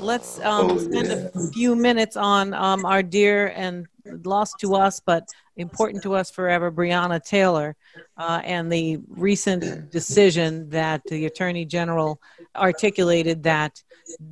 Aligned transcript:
let's 0.00 0.38
um, 0.40 0.70
Oh, 0.70 0.78
spend 0.78 1.08
yeah. 1.08 1.28
a 1.34 1.50
few 1.52 1.74
minutes 1.76 2.16
on 2.16 2.54
um, 2.54 2.84
our 2.84 3.02
dear 3.02 3.48
and 3.54 3.86
lost 4.24 4.58
to 4.60 4.74
us, 4.74 5.00
but 5.00 5.28
important 5.56 6.02
to 6.02 6.14
us 6.14 6.30
forever, 6.30 6.70
Breonna 6.70 7.22
Taylor, 7.24 7.76
uh, 8.18 8.40
and 8.44 8.70
the 8.70 8.98
recent 9.08 9.90
decision 9.90 10.68
that 10.70 11.02
the 11.06 11.26
Attorney 11.26 11.64
General 11.64 12.20
articulated 12.56 13.42
that 13.44 13.82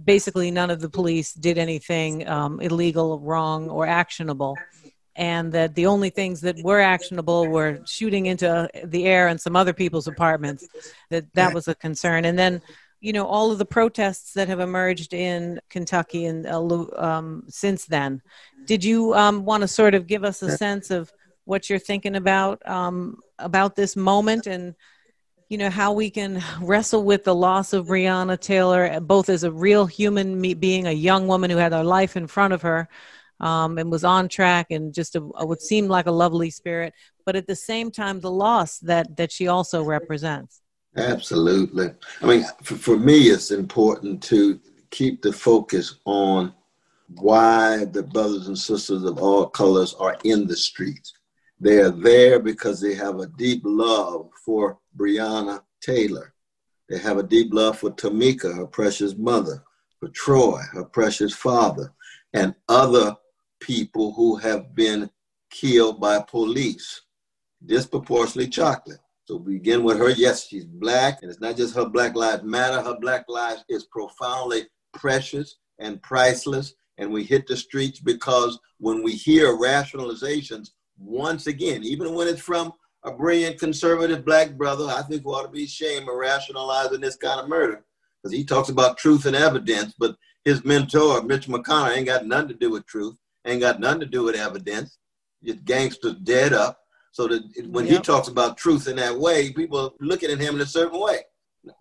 basically 0.05 0.51
none 0.51 0.71
of 0.71 0.81
the 0.81 0.91
police 0.91 1.33
did 1.33 1.59
anything 1.59 2.29
um, 2.29 2.61
illegal, 2.61 3.19
wrong, 3.21 3.71
or 3.71 3.87
actionable. 3.87 4.57
And 5.15 5.53
that 5.53 5.75
the 5.75 5.87
only 5.87 6.09
things 6.09 6.41
that 6.41 6.57
were 6.63 6.81
actionable 6.81 7.47
were 7.47 7.81
shooting 7.85 8.27
into 8.27 8.67
the 8.85 9.05
air 9.05 9.29
and 9.29 9.39
some 9.39 9.57
other 9.57 9.75
people's 9.75 10.07
apartments. 10.07 10.67
That 11.11 11.31
that 11.35 11.53
was 11.53 11.69
a 11.69 11.75
concern. 11.75 12.25
And 12.25 12.39
then 12.39 12.63
you 13.03 13.13
know 13.13 13.27
all 13.27 13.51
of 13.51 13.59
the 13.59 13.67
protests 13.67 14.33
that 14.35 14.49
have 14.49 14.61
emerged 14.61 15.13
in 15.13 15.61
Kentucky 15.69 16.25
and 16.25 16.47
uh, 16.47 16.87
um, 16.97 17.43
since 17.49 17.85
then. 17.85 18.23
Did 18.65 18.85
you 18.85 19.13
um, 19.15 19.45
want 19.45 19.63
to 19.63 19.69
sort 19.69 19.95
of 19.95 20.07
give 20.07 20.23
us 20.23 20.41
a 20.41 20.57
sense 20.57 20.91
of 20.91 21.13
what 21.45 21.69
you're 21.69 21.81
thinking 21.81 22.15
about 22.15 22.67
um, 22.67 23.19
about 23.41 23.75
this 23.75 23.97
moment 23.97 24.47
and 24.47 24.77
you 25.49 25.59
know 25.59 25.69
how 25.69 25.93
we 25.93 26.11
can 26.11 26.41
wrestle 26.63 27.03
with 27.03 27.25
the 27.25 27.35
loss 27.35 27.73
of 27.73 27.89
Breonna 27.89 28.39
Taylor, 28.41 29.01
both 29.01 29.29
as 29.29 29.43
a 29.43 29.51
real 29.51 29.85
human 29.85 30.41
being, 30.55 30.87
a 30.87 30.93
young 30.93 31.27
woman 31.27 31.51
who 31.51 31.57
had 31.57 31.73
her 31.73 31.85
life 31.85 32.17
in 32.17 32.27
front 32.27 32.55
of 32.55 32.63
her. 32.63 32.89
Um, 33.41 33.77
and 33.77 33.91
was 33.91 34.05
on 34.05 34.29
track 34.29 34.69
and 34.71 34.95
just 34.95 35.17
a, 35.17 35.19
a, 35.35 35.45
what 35.45 35.61
seemed 35.61 35.89
like 35.89 36.07
a 36.07 36.13
lovely 36.13 36.49
spirit, 36.49 36.95
but 37.27 37.35
at 37.35 37.49
the 37.49 37.57
same 37.57 37.91
time, 37.91 38.21
the 38.21 38.31
loss 38.31 38.79
that 38.79 39.17
that 39.17 39.33
she 39.33 39.49
also 39.49 39.83
represents. 39.83 40.62
Absolutely. 40.97 41.91
I 42.21 42.27
mean, 42.27 42.45
for, 42.63 42.75
for 42.75 42.97
me, 42.99 43.29
it's 43.29 43.51
important 43.51 44.23
to 44.25 44.61
keep 44.91 45.23
the 45.23 45.33
focus 45.33 45.97
on 46.05 46.53
why 47.09 47.85
the 47.87 48.03
brothers 48.03 48.49
and 48.49 48.59
sisters 48.59 49.05
of 49.05 49.19
all 49.19 49.47
colors 49.47 49.95
are 49.95 50.17
in 50.25 50.47
the 50.47 50.57
streets. 50.57 51.15
They 51.61 51.79
are 51.79 51.91
there 51.91 52.41
because 52.41 52.81
they 52.81 52.95
have 52.95 53.21
a 53.21 53.27
deep 53.27 53.63
love 53.65 54.31
for 54.45 54.79
Breonna 54.97 55.63
Taylor. 55.81 56.35
They 56.89 56.99
have 56.99 57.19
a 57.19 57.23
deep 57.23 57.55
love 57.55 57.79
for 57.79 57.91
Tamika, 57.91 58.55
her 58.55 58.67
precious 58.67 59.17
mother, 59.17 59.63
for 59.99 60.09
Troy, 60.09 60.61
her 60.73 60.85
precious 60.85 61.35
father, 61.35 61.93
and 62.35 62.55
other 62.69 63.17
people 63.61 64.13
who 64.13 64.37
have 64.37 64.75
been 64.75 65.09
killed 65.51 66.01
by 66.01 66.21
police, 66.21 67.03
disproportionately 67.65 68.51
chocolate. 68.51 68.99
So 69.25 69.39
begin 69.39 69.85
with 69.85 69.99
her. 69.99 70.11
Yes, 70.11 70.49
she's 70.49 70.65
black, 70.65 71.21
and 71.23 71.31
it's 71.31 71.41
not 71.41 71.57
just 71.57 71.77
her 71.77 71.89
Black 71.89 72.17
Lives 72.17 72.43
Matter. 72.43 72.83
Her 72.83 72.99
Black 73.01 73.25
Lives 73.29 73.65
is 73.69 73.85
profoundly 73.85 74.67
precious 74.93 75.57
and 75.79 76.03
priceless. 76.03 76.75
And 76.99 77.13
we 77.13 77.25
hit 77.25 77.47
the 77.47 77.57
streets 77.57 78.01
because 78.01 78.59
when 78.79 79.03
we 79.03 79.13
hear 79.13 79.57
rationalizations, 79.57 80.71
once 80.99 81.47
again, 81.47 81.83
even 81.85 82.15
when 82.15 82.29
it's 82.29 82.41
from 82.41 82.73
a 83.05 83.13
brilliant 83.13 83.59
conservative 83.59 84.25
black 84.25 84.53
brother, 84.53 84.87
I 84.87 85.03
think 85.03 85.25
we 85.25 85.33
ought 85.33 85.43
to 85.43 85.49
be 85.49 85.65
ashamed 85.65 86.09
of 86.09 86.17
rationalizing 86.17 87.01
this 87.01 87.17
kind 87.17 87.41
of 87.41 87.49
murder 87.49 87.85
because 88.23 88.37
he 88.37 88.45
talks 88.45 88.69
about 88.69 88.99
truth 88.99 89.27
and 89.27 89.35
evidence, 89.35 89.95
but 89.99 90.17
his 90.45 90.65
mentor, 90.65 91.23
Mitch 91.23 91.49
McConnell, 91.49 91.97
ain't 91.97 92.07
got 92.07 92.27
nothing 92.27 92.49
to 92.49 92.55
do 92.55 92.71
with 92.71 92.87
truth, 92.87 93.17
ain't 93.47 93.61
got 93.61 93.81
nothing 93.81 94.01
to 94.01 94.07
do 94.07 94.25
with 94.25 94.37
evidence. 94.37 94.99
Just 95.45 95.65
gangsters 95.65 96.17
dead 96.23 96.53
up. 96.53 96.79
So 97.13 97.29
that 97.29 97.43
when 97.69 97.87
he 97.87 97.99
talks 97.99 98.29
about 98.29 98.57
truth 98.57 98.89
in 98.89 98.97
that 98.97 99.17
way, 99.17 99.53
people 99.53 99.79
are 99.79 99.91
looking 100.01 100.31
at 100.31 100.39
him 100.41 100.55
in 100.57 100.63
a 100.63 100.67
certain 100.67 100.99
way. 100.99 101.19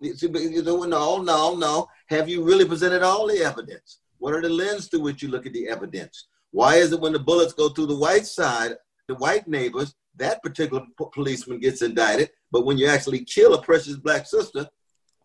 You 0.00 0.62
know, 0.62 0.84
No, 0.84 1.22
no, 1.22 1.54
no. 1.56 1.88
Have 2.08 2.28
you 2.28 2.44
really 2.44 2.66
presented 2.66 3.02
all 3.02 3.26
the 3.26 3.38
evidence? 3.42 3.98
What 4.18 4.34
are 4.34 4.42
the 4.42 4.50
lens 4.50 4.88
through 4.88 5.00
which 5.00 5.22
you 5.22 5.28
look 5.28 5.46
at 5.46 5.54
the 5.54 5.68
evidence? 5.68 6.28
Why 6.50 6.76
is 6.76 6.92
it 6.92 7.00
when 7.00 7.14
the 7.14 7.18
bullets 7.18 7.54
go 7.54 7.70
through 7.70 7.86
the 7.86 7.96
white 7.96 8.26
side, 8.26 8.76
the 9.08 9.14
white 9.14 9.48
neighbors, 9.48 9.94
that 10.16 10.42
particular 10.42 10.84
po- 10.98 11.06
policeman 11.06 11.58
gets 11.58 11.80
indicted, 11.80 12.30
but 12.52 12.66
when 12.66 12.76
you 12.76 12.86
actually 12.86 13.24
kill 13.24 13.54
a 13.54 13.62
precious 13.62 13.96
black 13.96 14.26
sister, 14.26 14.68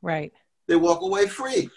Right. 0.02 0.32
they 0.68 0.78
walk 0.78 1.02
away 1.02 1.28
free. 1.28 1.70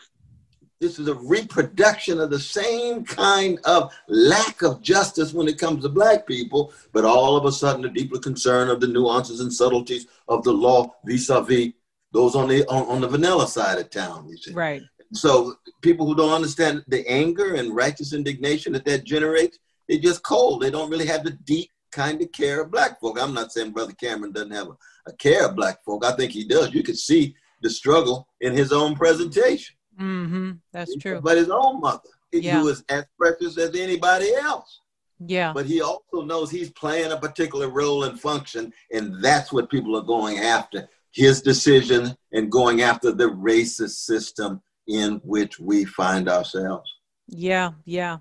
This 0.81 0.99
is 0.99 1.09
a 1.09 1.15
reproduction 1.15 2.21
of 2.21 2.31
the 2.31 2.41
same 2.41 3.05
kind 3.05 3.59
of 3.65 3.93
lack 4.09 4.63
of 4.63 4.81
justice 4.81 5.35
when 5.35 5.47
it 5.47 5.59
comes 5.59 5.83
to 5.83 5.91
black 5.91 6.27
people, 6.27 6.73
but 6.95 7.05
all 7.05 7.37
of 7.37 7.45
a 7.45 7.53
sudden, 7.53 7.83
the 7.83 7.91
deeper 7.91 8.19
concern 8.19 8.71
of 8.71 8.81
the 8.81 8.87
nuances 8.87 9.41
and 9.41 9.53
subtleties 9.53 10.07
of 10.29 10.43
the 10.43 10.53
law 10.53 10.91
vis-a-vis 11.05 11.73
those 12.13 12.35
on 12.35 12.49
the 12.49 12.65
on, 12.67 12.87
on 12.89 13.01
the 13.03 13.07
vanilla 13.09 13.47
side 13.47 13.79
of 13.79 13.91
town. 13.91 14.27
You 14.29 14.37
see, 14.39 14.53
Right. 14.53 14.83
so 15.13 15.55
people 15.83 16.07
who 16.07 16.15
don't 16.17 16.33
understand 16.33 16.83
the 16.89 17.07
anger 17.07 17.55
and 17.57 17.77
righteous 17.77 18.15
indignation 18.15 18.73
that 18.73 18.87
that 18.87 19.05
generates, 19.05 19.59
they're 19.87 19.99
just 19.99 20.23
cold. 20.25 20.63
They 20.63 20.71
don't 20.71 20.91
really 20.91 21.07
have 21.07 21.25
the 21.25 21.33
deep 21.45 21.71
kind 21.93 22.21
of 22.23 22.33
care 22.33 22.63
of 22.63 22.71
black 22.71 22.99
folk. 23.01 23.21
I'm 23.21 23.35
not 23.35 23.53
saying 23.53 23.73
Brother 23.73 23.93
Cameron 23.93 24.33
doesn't 24.33 24.51
have 24.51 24.69
a, 24.69 24.77
a 25.07 25.13
care 25.19 25.47
of 25.47 25.55
black 25.57 25.85
folk. 25.85 26.05
I 26.05 26.13
think 26.17 26.33
he 26.33 26.45
does. 26.45 26.73
You 26.73 26.83
could 26.83 26.99
see 26.99 27.37
the 27.63 27.71
struggle 27.71 28.27
in 28.41 28.55
his 28.55 28.73
own 28.73 28.97
presentation. 28.97 29.77
Mm-hmm. 29.99 30.53
That's 30.73 30.97
true. 30.97 31.21
But 31.23 31.39
his 31.39 31.51
own 31.51 31.81
mother, 31.81 32.09
Yeah. 32.33 32.61
who 32.61 32.69
is 32.69 32.85
as 32.89 33.05
precious 33.19 33.59
as 33.59 33.75
anybody 33.75 34.35
else. 34.35 34.81
Yeah. 35.19 35.53
But 35.53 35.67
he 35.67 35.83
also 35.83 36.23
knows 36.23 36.51
he's 36.51 36.71
playing 36.71 37.13
a 37.13 37.17
particular 37.17 37.69
role 37.69 38.05
and 38.05 38.19
function, 38.19 38.73
and 38.93 39.23
that's 39.23 39.53
what 39.53 39.71
people 39.71 39.97
are 39.97 40.03
going 40.03 40.39
after 40.39 40.89
his 41.13 41.43
decision 41.43 42.17
and 42.33 42.51
going 42.51 42.83
after 42.83 43.13
the 43.13 43.29
racist 43.31 44.05
system 44.05 44.63
in 44.87 45.21
which 45.25 45.59
we 45.59 45.85
find 45.85 46.29
ourselves. 46.29 46.91
Yeah, 47.29 47.73
yeah. 47.85 48.19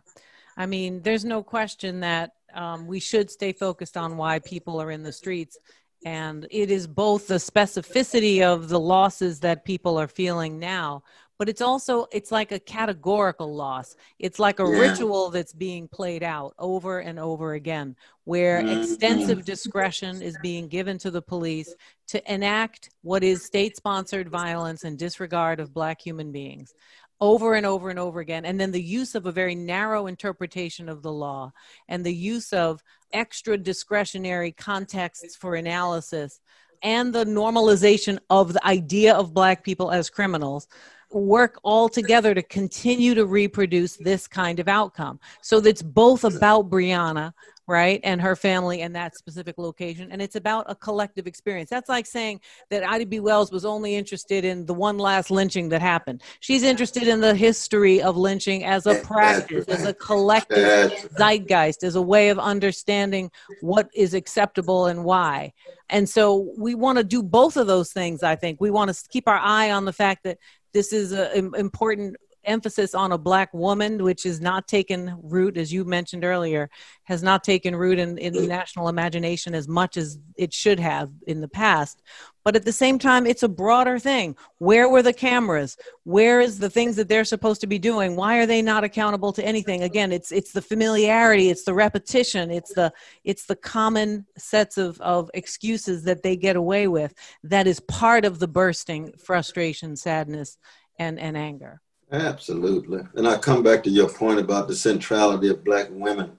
I 0.57 0.65
mean, 0.65 1.01
there's 1.01 1.23
no 1.23 1.41
question 1.41 2.01
that 2.01 2.31
um, 2.53 2.85
we 2.87 2.99
should 2.99 3.29
stay 3.31 3.53
focused 3.53 3.95
on 3.95 4.17
why 4.17 4.39
people 4.39 4.81
are 4.81 4.91
in 4.91 5.03
the 5.03 5.13
streets. 5.13 5.57
And 6.05 6.47
it 6.49 6.71
is 6.71 6.87
both 6.87 7.27
the 7.27 7.35
specificity 7.35 8.41
of 8.41 8.69
the 8.69 8.79
losses 8.79 9.39
that 9.41 9.65
people 9.65 9.97
are 9.99 10.07
feeling 10.07 10.57
now, 10.59 11.03
but 11.39 11.47
it's 11.47 11.61
also 11.61 12.05
it's 12.11 12.31
like 12.31 12.51
a 12.51 12.59
categorical 12.59 13.55
loss. 13.55 13.95
It's 14.19 14.37
like 14.39 14.59
a 14.59 14.69
Yeah. 14.69 14.77
ritual 14.77 15.29
that's 15.31 15.53
being 15.53 15.87
played 15.87 16.21
out 16.21 16.53
over 16.59 16.99
and 16.99 17.17
over 17.17 17.53
again, 17.53 17.95
where 18.25 18.61
Mhm. 18.61 18.83
extensive 18.83 19.45
discretion 19.45 20.21
is 20.21 20.37
being 20.37 20.67
given 20.67 20.97
to 20.99 21.09
the 21.09 21.21
police 21.21 21.73
to 22.09 22.31
enact 22.31 22.89
what 23.01 23.23
is 23.23 23.45
state-sponsored 23.45 24.29
violence 24.29 24.83
and 24.83 24.99
disregard 24.99 25.61
of 25.61 25.73
black 25.73 26.01
human 26.01 26.31
beings 26.31 26.73
over 27.21 27.53
and 27.53 27.65
over 27.65 27.89
and 27.89 27.99
over 27.99 28.19
again. 28.19 28.45
And 28.45 28.59
then 28.59 28.71
the 28.71 28.83
use 28.83 29.15
of 29.15 29.25
a 29.25 29.31
very 29.31 29.55
narrow 29.55 30.07
interpretation 30.07 30.89
of 30.89 31.01
the 31.01 31.11
law 31.11 31.51
and 31.87 32.05
the 32.05 32.13
use 32.13 32.51
of 32.51 32.83
extra 33.13 33.57
discretionary 33.57 34.51
contexts 34.51 35.35
for 35.37 35.55
analysis 35.55 36.41
and 36.81 37.13
the 37.13 37.25
normalization 37.25 38.19
of 38.29 38.53
the 38.53 38.65
idea 38.65 39.13
of 39.13 39.33
Black 39.33 39.63
people 39.63 39.91
as 39.91 40.09
criminals 40.09 40.67
work 41.11 41.59
all 41.63 41.89
together 41.89 42.33
to 42.33 42.43
continue 42.43 43.15
to 43.15 43.25
reproduce 43.25 43.97
this 43.97 44.27
kind 44.27 44.59
of 44.59 44.67
outcome. 44.67 45.19
So 45.41 45.59
that's 45.59 45.81
both 45.81 46.23
about 46.23 46.69
Breonna, 46.69 47.33
right, 47.67 47.99
and 48.03 48.19
her 48.19 48.35
family 48.35 48.81
and 48.81 48.95
that 48.95 49.15
specific 49.15 49.57
location, 49.59 50.11
and 50.11 50.21
it's 50.21 50.35
about 50.35 50.65
a 50.67 50.75
collective 50.75 51.27
experience. 51.27 51.69
That's 51.69 51.87
like 51.87 52.07
saying 52.07 52.41
that 52.71 52.83
Ida 52.83 53.05
B. 53.05 53.19
Wells 53.19 53.51
was 53.51 53.63
only 53.63 53.95
interested 53.95 54.43
in 54.43 54.65
the 54.65 54.73
one 54.73 54.97
last 54.97 55.29
lynching 55.29 55.69
that 55.69 55.81
happened. 55.81 56.23
She's 56.39 56.63
interested 56.63 57.07
in 57.07 57.21
the 57.21 57.35
history 57.35 58.01
of 58.01 58.17
lynching 58.17 58.65
as 58.65 58.87
a 58.87 58.95
practice, 58.95 59.65
as 59.65 59.85
a 59.85 59.93
collective 59.93 61.09
zeitgeist, 61.17 61.83
as 61.83 61.95
a 61.95 62.01
way 62.01 62.29
of 62.29 62.39
understanding 62.39 63.29
what 63.61 63.87
is 63.93 64.15
acceptable 64.15 64.87
and 64.87 65.03
why. 65.03 65.53
And 65.91 66.07
so 66.07 66.51
we 66.57 66.75
want 66.75 66.97
to 66.97 67.03
do 67.03 67.21
both 67.21 67.55
of 67.55 67.67
those 67.67 67.91
things, 67.91 68.23
I 68.23 68.35
think. 68.35 68.59
We 68.59 68.71
want 68.71 68.93
to 68.93 69.07
keep 69.09 69.27
our 69.27 69.39
eye 69.39 69.71
on 69.71 69.85
the 69.85 69.93
fact 69.93 70.23
that 70.23 70.37
this 70.73 70.93
is 70.93 71.11
an 71.11 71.53
important 71.55 72.15
emphasis 72.43 72.95
on 72.95 73.11
a 73.11 73.17
black 73.17 73.53
woman, 73.53 74.03
which 74.03 74.25
is 74.25 74.39
not 74.39 74.67
taken 74.67 75.17
root, 75.21 75.57
as 75.57 75.71
you 75.71 75.85
mentioned 75.85 76.23
earlier, 76.23 76.69
has 77.03 77.21
not 77.23 77.43
taken 77.43 77.75
root 77.75 77.99
in, 77.99 78.17
in 78.17 78.33
the 78.33 78.47
national 78.47 78.87
imagination 78.87 79.53
as 79.53 79.67
much 79.67 79.97
as 79.97 80.19
it 80.35 80.53
should 80.53 80.79
have 80.79 81.11
in 81.27 81.41
the 81.41 81.47
past. 81.47 82.01
But 82.45 82.55
at 82.55 82.65
the 82.65 82.71
same 82.71 82.97
time, 82.97 83.27
it's 83.27 83.43
a 83.43 83.49
broader 83.49 83.99
thing. 83.99 84.35
Where 84.57 84.89
were 84.89 85.03
the 85.03 85.13
cameras? 85.13 85.77
Where 86.03 86.39
is 86.39 86.57
the 86.57 86.69
things 86.69 86.95
that 86.95 87.09
they're 87.09 87.25
supposed 87.25 87.61
to 87.61 87.67
be 87.67 87.77
doing? 87.77 88.15
Why 88.15 88.37
are 88.37 88.45
they 88.45 88.61
not 88.61 88.83
accountable 88.83 89.33
to 89.33 89.45
anything? 89.45 89.83
Again, 89.83 90.11
it's 90.11 90.31
it's 90.31 90.51
the 90.51 90.61
familiarity, 90.61 91.49
it's 91.49 91.63
the 91.63 91.73
repetition, 91.73 92.49
it's 92.49 92.73
the 92.73 92.91
it's 93.23 93.45
the 93.45 93.55
common 93.55 94.25
sets 94.37 94.77
of, 94.77 94.99
of 95.01 95.29
excuses 95.33 96.03
that 96.03 96.23
they 96.23 96.37
get 96.37 96.55
away 96.55 96.87
with 96.87 97.13
that 97.43 97.67
is 97.67 97.79
part 97.81 98.25
of 98.25 98.39
the 98.39 98.47
bursting 98.47 99.13
frustration, 99.17 99.95
sadness, 99.95 100.57
and, 100.97 101.19
and 101.19 101.37
anger. 101.37 101.81
Absolutely. 102.11 103.01
And 103.15 103.27
I 103.27 103.37
come 103.37 103.61
back 103.61 103.83
to 103.83 103.89
your 103.89 104.09
point 104.09 104.39
about 104.39 104.67
the 104.67 104.75
centrality 104.75 105.49
of 105.49 105.63
Black 105.63 105.87
women 105.91 106.37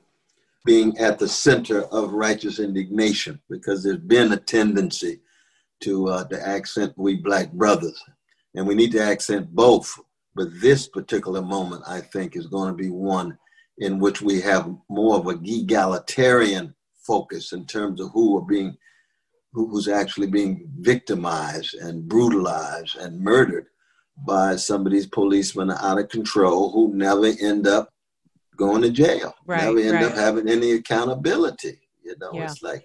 being 0.64 0.96
at 0.98 1.18
the 1.18 1.28
center 1.28 1.84
of 1.84 2.12
righteous 2.12 2.58
indignation, 2.58 3.40
because 3.48 3.82
there's 3.82 3.98
been 3.98 4.32
a 4.32 4.36
tendency 4.36 5.20
to, 5.80 6.08
uh, 6.08 6.24
to 6.24 6.48
accent 6.48 6.92
we 6.96 7.16
Black 7.16 7.52
brothers. 7.52 8.02
And 8.54 8.66
we 8.66 8.74
need 8.74 8.92
to 8.92 9.02
accent 9.02 9.54
both 9.54 9.96
But 10.34 10.60
this 10.60 10.88
particular 10.88 11.42
moment, 11.42 11.82
I 11.86 12.00
think, 12.00 12.36
is 12.36 12.46
going 12.46 12.68
to 12.70 12.76
be 12.76 12.90
one 12.90 13.36
in 13.78 13.98
which 13.98 14.22
we 14.22 14.40
have 14.42 14.74
more 14.88 15.16
of 15.16 15.26
a 15.26 15.38
egalitarian 15.42 16.74
focus 17.06 17.52
in 17.52 17.66
terms 17.66 18.00
of 18.00 18.10
who 18.12 18.36
are 18.38 18.42
being, 18.42 18.76
who's 19.52 19.88
actually 19.88 20.28
being 20.28 20.70
victimized 20.78 21.74
and 21.74 22.08
brutalized 22.08 22.96
and 22.96 23.20
murdered 23.20 23.66
by 24.26 24.56
some 24.56 24.86
of 24.86 24.92
these 24.92 25.06
policemen 25.06 25.70
out 25.70 25.98
of 25.98 26.08
control 26.08 26.70
who 26.70 26.92
never 26.94 27.32
end 27.40 27.66
up 27.66 27.92
going 28.56 28.82
to 28.82 28.90
jail, 28.90 29.34
right, 29.46 29.64
never 29.64 29.78
end 29.78 29.92
right. 29.92 30.04
up 30.04 30.14
having 30.14 30.48
any 30.48 30.72
accountability. 30.72 31.80
You 32.02 32.14
know, 32.20 32.30
yeah. 32.34 32.44
it's 32.44 32.62
like, 32.62 32.84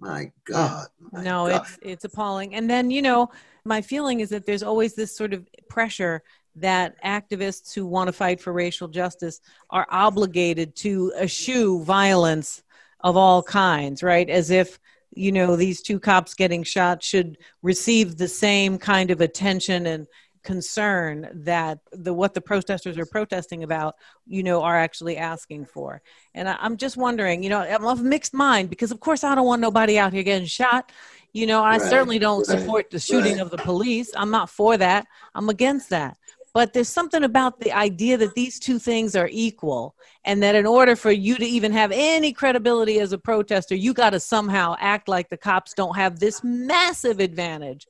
my 0.00 0.30
God. 0.44 0.86
My 1.12 1.22
no, 1.22 1.48
God. 1.48 1.62
it's 1.62 1.78
it's 1.82 2.04
appalling. 2.04 2.54
And 2.54 2.68
then 2.68 2.90
you 2.90 3.02
know, 3.02 3.30
my 3.64 3.80
feeling 3.80 4.20
is 4.20 4.28
that 4.30 4.46
there's 4.46 4.62
always 4.62 4.94
this 4.94 5.16
sort 5.16 5.32
of 5.32 5.48
pressure 5.68 6.22
that 6.56 7.02
activists 7.04 7.72
who 7.72 7.86
want 7.86 8.08
to 8.08 8.12
fight 8.12 8.40
for 8.40 8.52
racial 8.52 8.88
justice 8.88 9.40
are 9.70 9.86
obligated 9.90 10.74
to 10.76 11.12
eschew 11.20 11.82
violence 11.84 12.62
of 13.00 13.16
all 13.16 13.42
kinds, 13.42 14.02
right? 14.02 14.28
As 14.28 14.50
if 14.50 14.78
you 15.14 15.32
know 15.32 15.56
these 15.56 15.82
two 15.82 15.98
cops 15.98 16.34
getting 16.34 16.62
shot 16.62 17.02
should 17.02 17.38
receive 17.62 18.16
the 18.16 18.28
same 18.28 18.78
kind 18.78 19.10
of 19.10 19.20
attention 19.20 19.86
and 19.86 20.06
concern 20.42 21.28
that 21.32 21.78
the 21.92 22.12
what 22.12 22.34
the 22.34 22.40
protesters 22.40 22.98
are 22.98 23.06
protesting 23.06 23.62
about 23.62 23.96
you 24.26 24.42
know 24.42 24.62
are 24.62 24.76
actually 24.76 25.16
asking 25.16 25.64
for. 25.64 26.02
And 26.34 26.48
I, 26.48 26.56
am 26.60 26.76
just 26.76 26.96
wondering 26.96 27.42
you 27.42 27.50
know 27.50 27.60
i'm 27.60 27.86
of 27.86 28.02
mixed 28.02 28.34
mind 28.34 28.70
because 28.70 28.90
of 28.90 29.00
course 29.00 29.24
i 29.24 29.34
don't 29.34 29.46
want 29.46 29.60
nobody 29.60 29.98
out 29.98 30.12
here 30.12 30.22
getting 30.22 30.46
shot. 30.46 30.92
You 31.32 31.46
know 31.46 31.62
i 31.62 31.72
right, 31.72 31.82
certainly 31.82 32.18
don't 32.18 32.48
right, 32.48 32.58
support 32.58 32.90
the 32.90 32.98
shooting 32.98 33.34
right. 33.34 33.42
of 33.42 33.50
the 33.50 33.58
police. 33.58 34.10
I'm 34.16 34.30
not 34.30 34.50
for 34.50 34.76
that. 34.76 35.06
I'm 35.34 35.48
against 35.48 35.90
that. 35.90 36.16
But 36.54 36.72
there's 36.72 36.88
something 36.88 37.24
about 37.24 37.60
the 37.60 37.72
idea 37.72 38.16
that 38.16 38.34
these 38.34 38.58
two 38.58 38.78
things 38.78 39.14
are 39.14 39.28
equal 39.30 39.94
and 40.24 40.42
that 40.42 40.54
in 40.54 40.66
order 40.66 40.96
for 40.96 41.12
you 41.12 41.36
to 41.36 41.44
even 41.44 41.72
have 41.72 41.92
any 41.92 42.32
credibility 42.32 43.00
as 43.00 43.12
a 43.12 43.18
protester 43.18 43.74
you 43.74 43.92
got 43.92 44.10
to 44.10 44.20
somehow 44.20 44.74
act 44.78 45.08
like 45.08 45.28
the 45.28 45.36
cops 45.36 45.74
don't 45.74 45.96
have 45.96 46.18
this 46.18 46.42
massive 46.42 47.20
advantage 47.20 47.86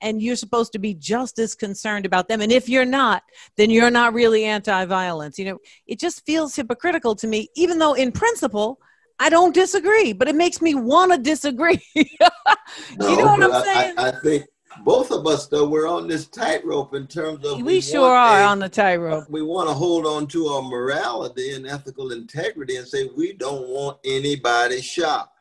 and 0.00 0.22
you're 0.22 0.36
supposed 0.36 0.72
to 0.72 0.78
be 0.78 0.94
just 0.94 1.38
as 1.38 1.54
concerned 1.54 2.06
about 2.06 2.28
them. 2.28 2.40
And 2.40 2.52
if 2.52 2.68
you're 2.68 2.84
not, 2.84 3.22
then 3.56 3.70
you're 3.70 3.90
not 3.90 4.14
really 4.14 4.44
anti 4.44 4.84
violence. 4.84 5.38
You 5.38 5.46
know, 5.46 5.58
it 5.86 5.98
just 5.98 6.24
feels 6.26 6.54
hypocritical 6.54 7.14
to 7.16 7.26
me, 7.26 7.48
even 7.54 7.78
though 7.78 7.94
in 7.94 8.12
principle, 8.12 8.80
I 9.18 9.30
don't 9.30 9.54
disagree, 9.54 10.12
but 10.12 10.28
it 10.28 10.34
makes 10.34 10.60
me 10.60 10.74
want 10.74 11.12
to 11.12 11.18
disagree. 11.18 11.80
no, 11.94 12.02
you 13.08 13.16
know 13.16 13.24
what 13.24 13.42
I'm 13.42 13.64
saying? 13.64 13.94
I, 13.98 14.08
I, 14.08 14.20
think 14.20 14.44
both 14.84 15.10
of 15.10 15.26
us, 15.26 15.46
though, 15.46 15.66
we're 15.66 15.88
on 15.88 16.06
this 16.06 16.26
tightrope 16.26 16.94
in 16.94 17.06
terms 17.06 17.44
of. 17.46 17.56
We, 17.58 17.62
we 17.62 17.80
sure 17.80 18.14
are 18.14 18.42
a, 18.42 18.46
on 18.46 18.58
the 18.58 18.68
tightrope. 18.68 19.28
We 19.30 19.42
want 19.42 19.68
to 19.68 19.74
hold 19.74 20.06
on 20.06 20.26
to 20.28 20.46
our 20.48 20.62
morality 20.62 21.54
and 21.54 21.66
ethical 21.66 22.12
integrity 22.12 22.76
and 22.76 22.86
say 22.86 23.08
we 23.16 23.32
don't 23.32 23.68
want 23.68 23.98
anybody 24.04 24.82
shot. 24.82 25.32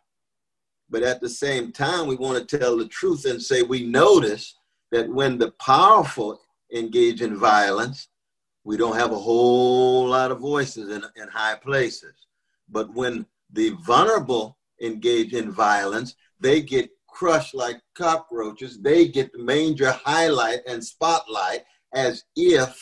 But 0.89 1.03
at 1.03 1.21
the 1.21 1.29
same 1.29 1.71
time, 1.71 2.07
we 2.07 2.15
want 2.15 2.47
to 2.47 2.57
tell 2.57 2.77
the 2.77 2.87
truth 2.87 3.25
and 3.25 3.41
say 3.41 3.63
we 3.63 3.83
notice 3.83 4.55
that 4.91 5.09
when 5.09 5.37
the 5.37 5.51
powerful 5.59 6.39
engage 6.73 7.21
in 7.21 7.37
violence, 7.37 8.07
we 8.63 8.77
don't 8.77 8.97
have 8.97 9.11
a 9.11 9.19
whole 9.19 10.07
lot 10.07 10.31
of 10.31 10.39
voices 10.39 10.89
in, 10.89 11.03
in 11.15 11.27
high 11.27 11.55
places. 11.55 12.27
But 12.69 12.93
when 12.93 13.25
the 13.51 13.71
vulnerable 13.85 14.57
engage 14.81 15.33
in 15.33 15.51
violence, 15.51 16.15
they 16.39 16.61
get 16.61 16.89
crushed 17.07 17.55
like 17.55 17.81
cockroaches. 17.95 18.79
They 18.79 19.07
get 19.07 19.31
the 19.31 19.43
major 19.43 19.91
highlight 19.91 20.59
and 20.67 20.83
spotlight 20.83 21.63
as 21.93 22.23
if 22.35 22.77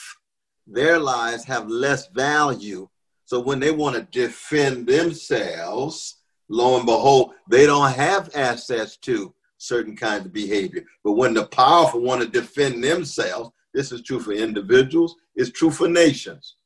their 0.66 0.98
lives 0.98 1.44
have 1.46 1.68
less 1.68 2.08
value. 2.08 2.90
So 3.26 3.40
when 3.40 3.60
they 3.60 3.72
want 3.72 3.96
to 3.96 4.20
defend 4.20 4.88
themselves, 4.88 6.23
lo 6.54 6.78
and 6.78 6.86
behold, 6.86 7.32
they 7.50 7.66
don't 7.66 7.92
have 7.92 8.30
access 8.36 8.96
to 8.98 9.34
certain 9.58 9.96
kinds 9.96 10.26
of 10.26 10.34
behavior. 10.34 10.86
But 11.04 11.14
when 11.14 11.34
the 11.34 11.48
powerful 11.48 12.02
want 12.02 12.22
to 12.22 12.28
defend 12.28 12.84
themselves, 12.84 13.50
this 13.74 13.92
is 13.92 14.04
true 14.04 14.20
for 14.20 14.34
individuals, 14.34 15.16
it's 15.36 15.50
true 15.50 15.72
for 15.72 15.88
nations. 15.88 16.58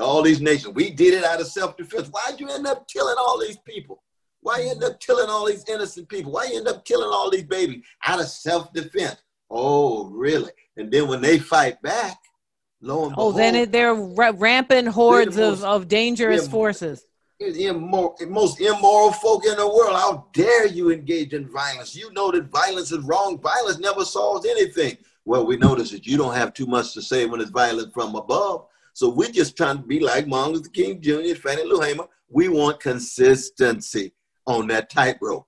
All 0.00 0.22
these 0.22 0.40
nations, 0.40 0.74
we 0.74 0.90
did 0.90 1.12
it 1.12 1.24
out 1.24 1.40
of 1.40 1.48
self-defense. 1.48 2.08
Why'd 2.08 2.38
you 2.38 2.48
end 2.48 2.66
up 2.66 2.86
killing 2.88 3.16
all 3.18 3.38
these 3.38 3.58
people? 3.66 4.02
Why 4.40 4.60
you 4.60 4.70
end 4.70 4.84
up 4.84 5.00
killing 5.00 5.28
all 5.28 5.46
these 5.46 5.64
innocent 5.68 6.08
people? 6.08 6.32
Why 6.32 6.44
you 6.44 6.58
end 6.58 6.68
up 6.68 6.84
killing 6.84 7.10
all 7.12 7.30
these 7.30 7.44
babies 7.44 7.84
out 8.06 8.20
of 8.20 8.28
self-defense? 8.28 9.16
Oh, 9.50 10.06
really? 10.06 10.52
And 10.76 10.90
then 10.90 11.08
when 11.08 11.20
they 11.20 11.38
fight 11.38 11.82
back, 11.82 12.18
lo 12.80 13.06
and 13.06 13.10
behold, 13.10 13.34
oh, 13.34 13.36
then 13.36 13.56
it, 13.56 13.72
they're 13.72 13.94
rampant 13.94 14.88
hordes 14.88 15.36
most, 15.36 15.62
of, 15.62 15.64
of 15.64 15.88
dangerous 15.88 16.46
forces 16.46 17.04
most 17.40 18.60
immoral 18.60 19.12
folk 19.12 19.44
in 19.44 19.56
the 19.56 19.66
world. 19.66 19.94
How 19.94 20.28
dare 20.32 20.66
you 20.66 20.90
engage 20.90 21.32
in 21.32 21.48
violence? 21.48 21.94
You 21.94 22.12
know 22.12 22.30
that 22.30 22.50
violence 22.50 22.92
is 22.92 23.04
wrong. 23.04 23.40
Violence 23.40 23.78
never 23.78 24.04
solves 24.04 24.46
anything. 24.46 24.96
Well, 25.24 25.46
we 25.46 25.56
notice 25.56 25.90
that 25.90 26.06
you 26.06 26.16
don't 26.16 26.34
have 26.34 26.52
too 26.52 26.66
much 26.66 26.92
to 26.94 27.02
say 27.02 27.26
when 27.26 27.40
it's 27.40 27.50
violence 27.50 27.92
from 27.92 28.14
above. 28.14 28.66
So 28.92 29.08
we're 29.08 29.30
just 29.30 29.56
trying 29.56 29.78
to 29.78 29.82
be 29.82 29.98
like 30.00 30.26
Martin 30.26 30.54
Luther 30.54 30.68
King 30.68 31.00
Jr., 31.00 31.34
Fannie 31.34 31.64
Lou 31.64 31.80
Hamer. 31.80 32.06
We 32.28 32.48
want 32.48 32.80
consistency 32.80 34.12
on 34.46 34.68
that 34.68 34.90
tightrope. 34.90 35.46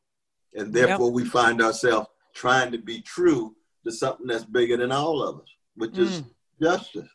And 0.54 0.72
therefore, 0.72 1.06
yep. 1.06 1.14
we 1.14 1.24
find 1.24 1.62
ourselves 1.62 2.08
trying 2.34 2.72
to 2.72 2.78
be 2.78 3.02
true 3.02 3.54
to 3.84 3.92
something 3.92 4.26
that's 4.26 4.44
bigger 4.44 4.76
than 4.76 4.90
all 4.90 5.22
of 5.22 5.40
us, 5.40 5.48
which 5.76 5.92
mm. 5.92 6.00
is 6.00 6.22
justice. 6.60 7.08